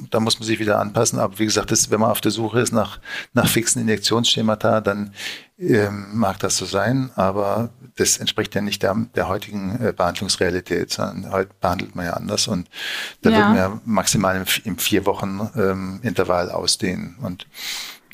Da 0.09 0.19
muss 0.19 0.41
man 0.41 0.47
sich 0.47 0.59
wieder 0.59 0.79
anpassen. 0.79 1.19
Aber 1.19 1.39
wie 1.39 1.45
gesagt, 1.45 1.71
das, 1.71 1.91
wenn 1.91 2.01
man 2.01 2.11
auf 2.11 2.23
der 2.23 2.31
Suche 2.31 2.59
ist 2.61 2.73
nach, 2.73 3.01
nach 3.35 3.49
fixen 3.49 3.83
Injektionsschemata, 3.83 4.81
dann 4.81 5.13
ähm, 5.59 6.07
mag 6.15 6.39
das 6.39 6.57
so 6.57 6.65
sein. 6.65 7.11
Aber 7.17 7.69
das 7.97 8.17
entspricht 8.17 8.55
ja 8.55 8.63
nicht 8.63 8.83
der, 8.83 8.97
der 9.15 9.29
heutigen 9.29 9.79
äh, 9.79 9.93
Behandlungsrealität, 9.93 10.91
sondern 10.91 11.33
heute 11.33 11.51
behandelt 11.61 11.95
man 11.95 12.07
ja 12.07 12.15
anders. 12.15 12.49
Und 12.49 12.67
da 13.21 13.29
ja. 13.29 13.37
wird 13.37 13.47
man 13.47 13.57
ja 13.57 13.81
maximal 13.85 14.37
im, 14.37 14.45
im 14.65 14.79
vier 14.79 15.05
Wochen 15.05 15.51
ähm, 15.55 16.01
Intervall 16.03 16.51
ausdehnen. 16.51 17.19
Und 17.21 17.47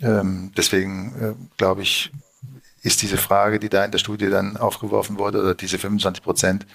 ähm, 0.03 0.53
deswegen 0.57 1.15
äh, 1.21 1.57
glaube 1.57 1.83
ich, 1.83 2.11
ist 2.83 3.03
diese 3.03 3.17
Frage, 3.17 3.59
die 3.59 3.69
da 3.69 3.85
in 3.85 3.91
der 3.91 3.99
Studie 3.99 4.31
dann 4.31 4.57
aufgeworfen 4.57 5.19
wurde, 5.19 5.41
oder 5.41 5.55
diese 5.55 5.79
25 5.79 6.23
Prozent, 6.23 6.67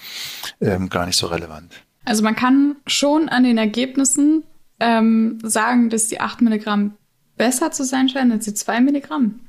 ähm, 0.60 0.90
gar 0.90 1.06
nicht 1.06 1.18
so 1.18 1.28
relevant. 1.28 1.74
Also 2.04 2.24
man 2.24 2.36
kann 2.36 2.76
schon 2.86 3.30
an 3.30 3.44
den 3.44 3.58
Ergebnissen 3.58 4.44
ähm, 4.80 5.40
sagen, 5.44 5.90
dass 5.90 6.08
die 6.08 6.20
8 6.20 6.42
Milligramm 6.42 6.96
besser 7.38 7.72
zu 7.72 7.84
sein 7.86 8.10
scheinen 8.10 8.34
als 8.34 8.46
die 8.46 8.54
2 8.54 8.82
Milligramm. 8.82 9.40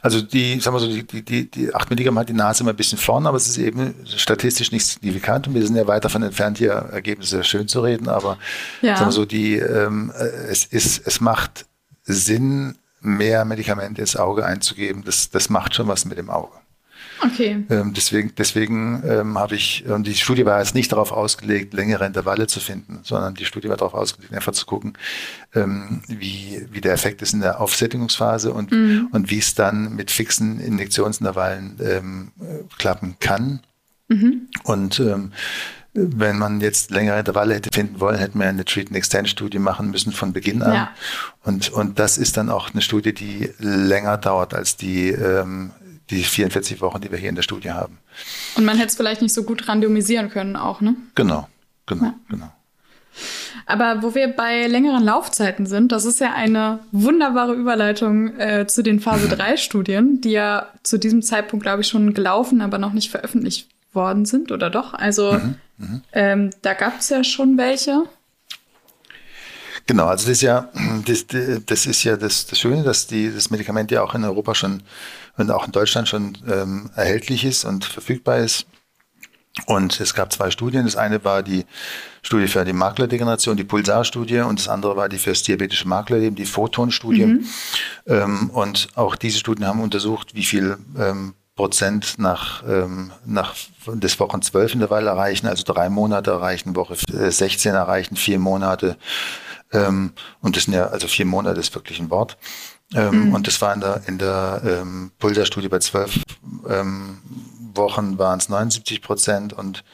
Also 0.00 0.20
die, 0.22 0.58
sagen 0.60 0.76
wir 0.76 0.80
so, 0.80 0.88
die, 0.88 1.22
die, 1.22 1.50
die 1.50 1.74
8 1.74 1.90
Milligramm 1.90 2.18
hat 2.18 2.28
die 2.28 2.34
Nase 2.34 2.62
immer 2.62 2.70
ein 2.70 2.76
bisschen 2.76 2.98
vorne, 2.98 3.28
aber 3.28 3.36
es 3.36 3.46
ist 3.46 3.58
eben 3.58 3.94
statistisch 4.04 4.72
nicht 4.72 4.86
signifikant 4.86 5.46
und 5.46 5.54
wir 5.54 5.64
sind 5.64 5.76
ja 5.76 5.86
weit 5.86 6.04
davon 6.04 6.22
entfernt, 6.22 6.58
hier 6.58 6.72
Ergebnisse 6.72 7.44
schön 7.44 7.68
zu 7.68 7.80
reden, 7.80 8.08
aber 8.08 8.38
ja. 8.80 8.96
sagen 8.96 9.08
wir 9.08 9.12
so, 9.12 9.24
die, 9.24 9.56
ähm, 9.56 10.12
äh, 10.18 10.24
es, 10.50 10.64
ist, 10.64 11.06
es 11.06 11.20
macht 11.20 11.66
Sinn, 12.04 12.76
mehr 13.00 13.44
Medikamente 13.44 14.00
ins 14.00 14.16
Auge 14.16 14.46
einzugeben. 14.46 15.02
Das, 15.04 15.30
das 15.30 15.50
macht 15.50 15.74
schon 15.74 15.88
was 15.88 16.04
mit 16.04 16.18
dem 16.18 16.30
Auge. 16.30 16.62
Okay. 17.24 17.64
Ähm, 17.70 17.92
deswegen 17.94 18.32
deswegen 18.36 19.02
ähm, 19.06 19.38
habe 19.38 19.54
ich, 19.54 19.84
und 19.86 20.06
die 20.06 20.14
Studie 20.14 20.44
war 20.44 20.58
jetzt 20.58 20.74
nicht 20.74 20.90
darauf 20.90 21.12
ausgelegt, 21.12 21.72
längere 21.72 22.04
Intervalle 22.04 22.46
zu 22.48 22.58
finden, 22.58 23.00
sondern 23.04 23.34
die 23.34 23.44
Studie 23.44 23.68
war 23.68 23.76
darauf 23.76 23.94
ausgelegt, 23.94 24.34
einfach 24.34 24.52
zu 24.52 24.66
gucken, 24.66 24.94
ähm, 25.54 26.02
wie, 26.08 26.66
wie 26.70 26.80
der 26.80 26.92
Effekt 26.92 27.22
ist 27.22 27.32
in 27.32 27.40
der 27.40 27.60
Aufsättigungsphase 27.60 28.52
und, 28.52 28.72
mhm. 28.72 29.08
und 29.12 29.30
wie 29.30 29.38
es 29.38 29.54
dann 29.54 29.94
mit 29.94 30.10
fixen 30.10 30.58
Injektionsintervallen 30.58 31.78
ähm, 31.80 32.32
klappen 32.76 33.16
kann. 33.20 33.60
Mhm. 34.08 34.48
Und 34.64 34.98
ähm, 34.98 35.32
wenn 35.94 36.38
man 36.38 36.60
jetzt 36.60 36.90
längere 36.90 37.18
Intervalle 37.18 37.54
hätte 37.54 37.70
finden 37.72 38.00
wollen, 38.00 38.18
hätten 38.18 38.38
wir 38.38 38.48
eine 38.48 38.64
Treat-and-Extend-Studie 38.64 39.58
machen 39.58 39.90
müssen 39.90 40.12
von 40.12 40.32
Beginn 40.32 40.62
an. 40.62 40.72
Ja. 40.72 40.90
Und, 41.44 41.70
und 41.70 41.98
das 41.98 42.16
ist 42.16 42.36
dann 42.36 42.48
auch 42.48 42.72
eine 42.72 42.80
Studie, 42.80 43.12
die 43.12 43.50
länger 43.58 44.16
dauert 44.16 44.54
als 44.54 44.76
die, 44.76 45.08
ähm, 45.08 45.72
die 46.08 46.24
44 46.24 46.80
Wochen, 46.80 47.00
die 47.02 47.10
wir 47.10 47.18
hier 47.18 47.28
in 47.28 47.34
der 47.34 47.42
Studie 47.42 47.72
haben. 47.72 47.98
Und 48.54 48.64
man 48.64 48.76
hätte 48.76 48.88
es 48.88 48.96
vielleicht 48.96 49.20
nicht 49.20 49.34
so 49.34 49.42
gut 49.42 49.68
randomisieren 49.68 50.30
können 50.30 50.56
auch, 50.56 50.80
ne? 50.80 50.96
Genau, 51.14 51.48
genau, 51.86 52.04
ja. 52.04 52.14
genau. 52.28 52.52
Aber 53.66 54.02
wo 54.02 54.14
wir 54.14 54.28
bei 54.28 54.66
längeren 54.66 55.04
Laufzeiten 55.04 55.66
sind, 55.66 55.92
das 55.92 56.06
ist 56.06 56.20
ja 56.20 56.32
eine 56.32 56.80
wunderbare 56.90 57.52
Überleitung 57.52 58.38
äh, 58.38 58.66
zu 58.66 58.82
den 58.82 58.98
Phase 58.98 59.28
3 59.36 59.58
Studien, 59.58 60.22
die 60.22 60.30
ja 60.30 60.68
zu 60.82 60.98
diesem 60.98 61.20
Zeitpunkt, 61.20 61.64
glaube 61.64 61.82
ich, 61.82 61.88
schon 61.88 62.14
gelaufen, 62.14 62.62
aber 62.62 62.78
noch 62.78 62.94
nicht 62.94 63.10
veröffentlicht 63.10 63.68
worden 63.92 64.24
sind, 64.24 64.50
oder 64.52 64.70
doch? 64.70 64.94
Also 64.94 65.34
mhm, 65.34 65.56
mhm. 65.82 66.02
ähm, 66.12 66.50
da 66.62 66.74
gab 66.74 67.00
es 67.00 67.08
ja 67.08 67.22
schon 67.24 67.56
welche. 67.58 68.04
Genau, 69.86 70.06
also 70.06 70.26
das 70.26 70.36
ist 70.36 70.42
ja, 70.42 70.68
das, 71.06 71.26
das 71.66 71.86
ist 71.86 72.04
ja 72.04 72.16
das, 72.16 72.46
das 72.46 72.58
Schöne, 72.58 72.82
dass 72.82 73.06
die, 73.06 73.32
das 73.32 73.50
Medikament 73.50 73.90
ja 73.90 74.02
auch 74.02 74.14
in 74.14 74.24
Europa 74.24 74.54
schon 74.54 74.82
und 75.36 75.50
auch 75.50 75.66
in 75.66 75.72
Deutschland 75.72 76.08
schon 76.08 76.38
ähm, 76.48 76.90
erhältlich 76.94 77.44
ist 77.44 77.64
und 77.64 77.84
verfügbar 77.84 78.38
ist. 78.38 78.66
Und 79.66 80.00
es 80.00 80.14
gab 80.14 80.32
zwei 80.32 80.50
Studien. 80.50 80.84
Das 80.84 80.96
eine 80.96 81.24
war 81.24 81.42
die 81.42 81.66
Studie 82.22 82.48
für 82.48 82.64
die 82.64 82.72
Maklerdegeneration, 82.72 83.56
die 83.56 83.64
Pulsar-Studie, 83.64 84.40
und 84.40 84.58
das 84.58 84.68
andere 84.68 84.96
war 84.96 85.08
die 85.10 85.18
für 85.18 85.30
das 85.30 85.42
diabetische 85.42 85.86
Maklerleben, 85.86 86.36
die 86.36 86.46
Photon-Studie. 86.46 87.26
Mhm. 87.26 87.46
Ähm, 88.06 88.50
und 88.50 88.88
auch 88.94 89.14
diese 89.14 89.38
Studien 89.38 89.66
haben 89.66 89.82
untersucht, 89.82 90.34
wie 90.34 90.44
viel 90.44 90.78
ähm, 90.98 91.34
Prozent 91.62 92.18
nach, 92.18 92.64
ähm, 92.68 93.12
nach 93.24 93.54
des 93.86 94.18
Wochen 94.18 94.42
12 94.42 94.74
Intervall 94.74 95.06
erreichen, 95.06 95.46
also 95.46 95.62
drei 95.62 95.90
Monate 95.90 96.32
erreichen, 96.32 96.74
Woche 96.74 96.96
16 96.96 97.72
erreichen, 97.72 98.16
vier 98.16 98.40
Monate. 98.40 98.96
Ähm, 99.70 100.10
und 100.40 100.56
das 100.56 100.64
sind 100.64 100.74
ja, 100.74 100.86
also 100.86 101.06
vier 101.06 101.24
Monate 101.24 101.60
ist 101.60 101.72
wirklich 101.72 102.00
ein 102.00 102.10
Wort. 102.10 102.36
Ähm, 102.96 103.28
mhm. 103.28 103.34
Und 103.34 103.46
das 103.46 103.60
war 103.60 103.72
in 103.74 103.80
der, 103.80 104.02
in 104.08 104.18
der 104.18 104.60
ähm, 104.64 105.12
Pulsar-Studie 105.20 105.68
bei 105.68 105.78
zwölf 105.78 106.18
ähm, 106.68 107.18
Wochen 107.76 108.18
waren 108.18 108.40
es 108.40 108.48
79 108.48 109.00
Prozent 109.00 109.52
und 109.52 109.84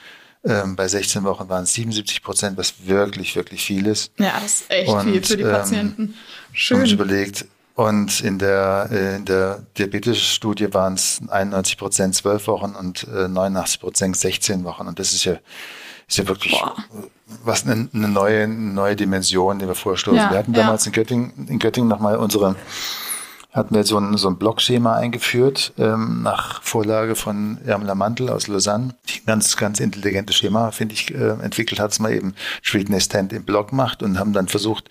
ähm, 0.45 0.75
bei 0.75 0.89
16 0.89 1.23
Wochen 1.25 1.51
waren 1.51 1.65
es 1.65 1.75
77 1.75 2.23
Prozent, 2.23 2.57
was 2.57 2.87
wirklich, 2.87 3.37
wirklich 3.37 3.63
viel 3.63 3.87
ist. 3.87 4.11
Ja, 4.19 4.41
das 4.43 4.63
ist 4.63 4.71
echt 4.71 4.89
und, 4.89 5.03
viel 5.03 5.23
für 5.23 5.37
die 5.37 5.43
ähm, 5.43 5.51
Patienten. 5.51 6.15
Schön. 6.55 6.79
Und 6.79 6.87
ich 6.87 6.93
überlegt, 6.95 7.45
und 7.79 8.23
in 8.23 8.41
der, 8.41 8.89
äh, 8.91 9.17
in 9.17 9.25
der 9.25 9.61
Diabetes-Studie 9.79 10.75
waren 10.75 10.95
es 10.95 11.21
91 11.29 11.79
Prozent 11.79 12.13
zwölf 12.17 12.49
Wochen 12.49 12.75
und 12.75 13.07
89 13.07 13.79
Prozent 13.79 14.17
16 14.17 14.65
Wochen. 14.65 14.89
Und 14.89 14.99
das 14.99 15.13
ist 15.13 15.25
ja, 15.25 15.35
ist 16.09 16.19
ja 16.19 16.27
wirklich 16.27 16.61
Boah. 16.61 16.75
was 17.45 17.65
eine, 17.65 17.89
eine, 17.95 18.09
neue, 18.09 18.43
eine 18.43 18.55
neue 18.55 18.97
Dimension, 18.97 19.61
die 19.61 19.69
wir 19.69 19.77
vorstoßen. 19.77 20.19
Ja, 20.19 20.29
wir 20.33 20.39
hatten 20.39 20.55
damals 20.55 20.87
ja. 20.87 20.89
in 20.89 20.93
Göttingen, 20.93 21.47
in 21.47 21.61
Göttingen 21.61 21.89
nochmal 21.89 22.17
unsere 22.17 22.57
hatten 23.53 23.75
wir 23.75 23.85
so 23.85 23.99
ein, 23.99 24.17
so 24.17 24.29
ein 24.29 24.37
Blockschema 24.37 24.97
eingeführt, 24.97 25.73
ähm, 25.79 26.23
nach 26.23 26.63
Vorlage 26.63 27.15
von 27.15 27.59
Ermler 27.65 27.95
Mantel 27.95 28.29
aus 28.29 28.47
Lausanne, 28.47 28.95
die 29.09 29.21
ein 29.21 29.27
ganz, 29.27 29.57
ganz 29.57 29.81
intelligentes 29.81 30.37
Schema, 30.37 30.71
finde 30.71 30.95
ich, 30.95 31.15
äh, 31.15 31.31
entwickelt 31.43 31.81
hat, 31.81 31.93
es 31.93 31.99
mal 31.99 32.13
eben 32.13 32.35
Treat 32.63 32.89
Stand 33.03 33.33
im 33.33 33.45
Block 33.45 33.73
macht 33.73 34.03
und 34.03 34.19
haben 34.19 34.33
dann 34.33 34.49
versucht, 34.49 34.91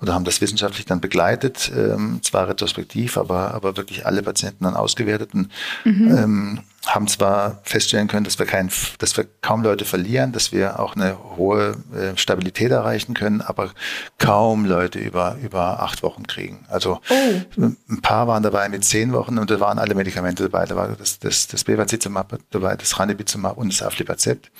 oder 0.00 0.14
haben 0.14 0.24
das 0.24 0.40
wissenschaftlich 0.40 0.86
dann 0.86 1.00
begleitet, 1.00 1.70
ähm, 1.74 2.20
zwar 2.22 2.48
retrospektiv, 2.48 3.16
aber, 3.16 3.54
aber 3.54 3.76
wirklich 3.76 4.06
alle 4.06 4.22
Patienten 4.22 4.64
dann 4.64 4.76
ausgewertet 4.76 5.34
und 5.34 5.48
mhm. 5.84 6.16
ähm, 6.16 6.60
haben 6.86 7.08
zwar 7.08 7.60
feststellen 7.62 8.08
können, 8.08 8.24
dass 8.24 8.38
wir, 8.38 8.46
kein, 8.46 8.70
dass 8.98 9.16
wir 9.16 9.26
kaum 9.40 9.62
Leute 9.62 9.84
verlieren, 9.84 10.32
dass 10.32 10.52
wir 10.52 10.80
auch 10.80 10.96
eine 10.96 11.16
hohe 11.36 11.76
äh, 11.94 12.16
Stabilität 12.16 12.70
erreichen 12.70 13.14
können, 13.14 13.40
aber 13.40 13.70
kaum 14.18 14.64
Leute 14.64 14.98
über, 14.98 15.36
über 15.42 15.82
acht 15.82 16.02
Wochen 16.02 16.26
kriegen. 16.26 16.66
Also 16.68 17.00
oh. 17.08 17.62
ein 17.88 18.02
paar 18.02 18.28
waren 18.28 18.42
dabei 18.42 18.68
mit 18.68 18.84
zehn 18.84 19.12
Wochen 19.12 19.38
und 19.38 19.50
da 19.50 19.60
waren 19.60 19.78
alle 19.78 19.94
Medikamente 19.94 20.42
dabei. 20.44 20.66
Da 20.66 20.76
war 20.76 20.88
das, 20.88 21.18
das, 21.18 21.46
das 21.46 21.64
Bevacizumab 21.64 22.38
dabei, 22.50 22.76
das 22.76 22.98
Ranibizumab 22.98 23.56
und 23.56 23.72
das 23.72 23.82
Aflibercept. 23.82 24.50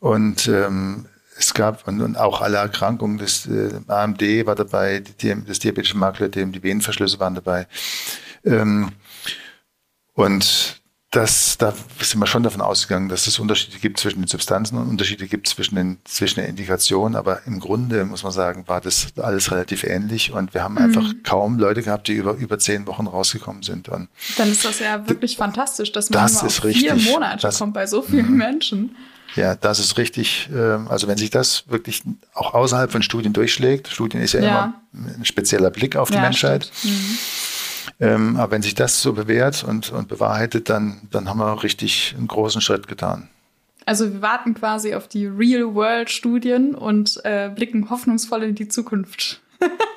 Und 0.00 0.48
ähm, 0.48 1.06
es 1.38 1.54
gab 1.54 1.86
und, 1.86 2.00
und 2.00 2.16
auch 2.16 2.40
alle 2.40 2.58
Erkrankungen, 2.58 3.18
das 3.18 3.46
äh, 3.46 3.80
AMD 3.86 4.22
war 4.46 4.54
dabei, 4.54 5.00
die, 5.00 5.34
das 5.46 5.58
diabetische 5.60 5.96
Maklerödem, 5.96 6.52
die 6.52 6.62
Venenverschlüsse 6.62 7.20
waren 7.20 7.34
dabei. 7.34 7.66
Ähm, 8.44 8.92
und 10.14 10.78
das, 11.10 11.56
da 11.56 11.72
sind 12.00 12.20
wir 12.20 12.26
schon 12.26 12.42
davon 12.42 12.60
ausgegangen, 12.60 13.08
dass 13.08 13.26
es 13.26 13.38
Unterschiede 13.38 13.78
gibt 13.78 13.98
zwischen 13.98 14.20
den 14.20 14.28
Substanzen 14.28 14.76
und 14.76 14.88
Unterschiede 14.88 15.26
gibt 15.26 15.48
zwischen 15.48 15.76
den, 15.76 15.98
zwischen 16.04 16.40
den 16.40 16.50
Indikationen. 16.50 17.16
Aber 17.16 17.46
im 17.46 17.60
Grunde 17.60 18.04
muss 18.04 18.24
man 18.24 18.32
sagen, 18.32 18.64
war 18.66 18.82
das 18.82 19.06
alles 19.16 19.50
relativ 19.50 19.84
ähnlich 19.84 20.32
und 20.32 20.52
wir 20.52 20.62
haben 20.62 20.74
mhm. 20.74 20.78
einfach 20.78 21.14
kaum 21.22 21.58
Leute 21.58 21.82
gehabt, 21.82 22.08
die 22.08 22.12
über, 22.12 22.34
über 22.34 22.58
zehn 22.58 22.86
Wochen 22.86 23.06
rausgekommen 23.06 23.62
sind. 23.62 23.88
Und 23.88 24.08
Dann 24.36 24.50
ist 24.50 24.66
das 24.66 24.80
ja 24.80 25.08
wirklich 25.08 25.36
fantastisch, 25.36 25.92
dass 25.92 26.10
man 26.10 26.30
das 26.30 26.58
vier 26.58 26.94
Monate 26.96 27.42
das, 27.42 27.58
kommt 27.58 27.72
bei 27.72 27.86
so 27.86 28.02
vielen 28.02 28.32
mhm. 28.32 28.36
Menschen. 28.36 28.96
Ja, 29.36 29.54
das 29.54 29.78
ist 29.78 29.98
richtig. 29.98 30.48
Ähm, 30.54 30.88
also 30.88 31.08
wenn 31.08 31.18
sich 31.18 31.30
das 31.30 31.64
wirklich 31.68 32.02
auch 32.34 32.54
außerhalb 32.54 32.90
von 32.90 33.02
Studien 33.02 33.32
durchschlägt, 33.32 33.88
Studien 33.88 34.22
ist 34.22 34.32
ja, 34.32 34.40
ja. 34.40 34.74
immer 34.92 35.14
ein 35.18 35.24
spezieller 35.24 35.70
Blick 35.70 35.96
auf 35.96 36.08
die 36.08 36.16
ja, 36.16 36.22
Menschheit. 36.22 36.70
Mhm. 36.82 37.18
Ähm, 38.00 38.36
aber 38.36 38.52
wenn 38.52 38.62
sich 38.62 38.74
das 38.74 39.02
so 39.02 39.12
bewährt 39.12 39.64
und, 39.64 39.90
und 39.90 40.08
bewahrheitet, 40.08 40.68
dann, 40.70 41.00
dann 41.10 41.28
haben 41.28 41.38
wir 41.38 41.62
richtig 41.62 42.14
einen 42.16 42.28
großen 42.28 42.60
Schritt 42.60 42.86
getan. 42.86 43.28
Also 43.86 44.12
wir 44.12 44.22
warten 44.22 44.54
quasi 44.54 44.94
auf 44.94 45.08
die 45.08 45.26
Real-World-Studien 45.26 46.74
und 46.74 47.20
äh, 47.24 47.50
blicken 47.54 47.90
hoffnungsvoll 47.90 48.42
in 48.42 48.54
die 48.54 48.68
Zukunft. 48.68 49.40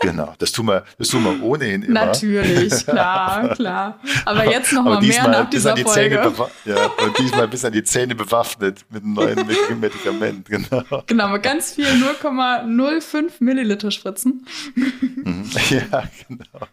Genau, 0.01 0.34
das 0.39 0.51
tun 0.51 0.68
wir, 0.68 0.84
das 0.98 1.10
tun 1.10 1.24
wir 1.24 1.44
ohnehin 1.44 1.84
immer. 1.84 2.06
Natürlich, 2.06 2.86
klar, 2.86 3.56
klar. 3.56 4.00
Aber 4.25 4.50
jetzt 4.50 4.74
noch 4.74 4.84
mal 4.84 5.01
mehr 5.01 5.27
nach 5.27 5.50
dieser 5.50 5.74
die 5.74 5.84
Folge. 5.84 6.34
ja, 6.65 6.86
und 6.86 7.18
diesmal 7.20 7.48
bis 7.48 7.65
an 7.65 7.74
die 7.74 7.84
Zähne 7.84 8.15
bewaffnet 8.15 8.86
mit 8.89 9.03
einem 9.03 9.13
neuen 9.13 9.48
Medikament, 9.80 10.48
genau. 10.48 11.03
Genau, 11.08 11.30
mit 11.30 11.44
ganz 11.44 11.74
viel 11.74 11.86
0,05 11.86 13.32
Milliliter 13.39 13.91
Spritzen. 13.91 14.46
Mhm. 14.75 15.50
ja, 15.70 16.03
genau. 16.27 16.68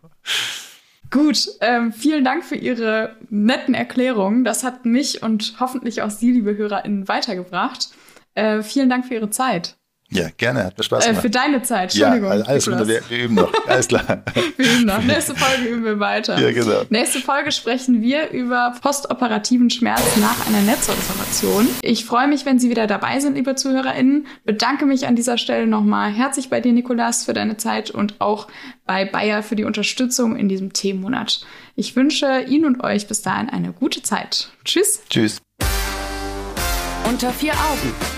Gut, 1.11 1.49
ähm, 1.61 1.93
vielen 1.93 2.23
Dank 2.23 2.45
für 2.45 2.57
Ihre 2.57 3.17
netten 3.31 3.75
Erklärungen. 3.75 4.45
Das 4.45 4.63
hat 4.63 4.85
mich 4.85 5.23
und 5.23 5.55
hoffentlich 5.59 6.03
auch 6.03 6.11
Sie, 6.11 6.33
liebe 6.33 6.57
HörerInnen, 6.57 7.09
weitergebracht. 7.09 7.89
Äh, 8.35 8.63
vielen 8.63 8.91
Dank 8.91 9.07
für 9.07 9.15
Ihre 9.15 9.31
Zeit. 9.31 9.78
Ja, 10.11 10.29
gerne, 10.39 10.65
hat 10.65 10.79
mir 10.79 10.85
Spaß 10.85 11.05
gemacht. 11.05 11.19
Äh, 11.19 11.21
für 11.21 11.31
deine 11.31 11.63
Zeit, 11.63 11.95
Entschuldigung. 11.95 12.33
Ja, 12.33 12.45
alles 12.45 12.67
wieder, 12.67 12.89
wir, 12.89 13.03
wir 13.11 13.25
üben 13.25 13.35
noch, 13.35 13.53
alles 13.67 13.89
klar. 13.89 14.23
wir 14.57 14.67
üben 14.67 14.87
noch. 14.87 15.03
Nächste 15.05 15.35
Folge 15.35 15.69
üben 15.69 15.85
wir 15.85 16.01
weiter. 16.01 16.41
Ja, 16.41 16.51
genau. 16.51 16.83
Nächste 16.89 17.19
Folge 17.19 17.53
sprechen 17.53 18.01
wir 18.01 18.31
über 18.31 18.75
postoperativen 18.81 19.69
Schmerz 19.69 20.17
nach 20.17 20.47
einer 20.47 20.63
Netzoperation. 20.63 21.69
Ich 21.83 22.07
freue 22.07 22.27
mich, 22.27 22.47
wenn 22.47 22.59
Sie 22.59 22.71
wieder 22.71 22.87
dabei 22.87 23.21
sind, 23.21 23.35
liebe 23.35 23.55
ZuhörerInnen. 23.55 24.27
Bedanke 24.45 24.87
mich 24.87 25.07
an 25.07 25.15
dieser 25.15 25.37
Stelle 25.37 25.67
nochmal 25.67 26.11
herzlich 26.11 26.49
bei 26.49 26.63
dir, 26.63 26.73
Nikolas, 26.73 27.27
für 27.27 27.35
deine 27.35 27.59
Zeit 27.59 27.91
und 27.91 28.19
auch 28.19 28.49
bei 28.87 29.05
Bayer 29.05 29.43
für 29.43 29.57
die 29.57 29.65
Unterstützung 29.65 30.37
in 30.37 30.49
diesem 30.49 30.73
Themenmonat. 30.73 31.45
Ich 31.77 31.97
wünsche 31.97 32.45
Ihnen 32.49 32.65
und 32.65 32.83
euch 32.83 33.09
bis 33.09 33.21
dahin 33.21 33.51
eine 33.51 33.73
gute 33.73 34.03
Zeit. 34.03 34.49
Tschüss. 34.65 35.03
Tschüss. 35.11 35.43
Unter 37.05 37.31
vier 37.31 37.53
Augen 37.53 38.18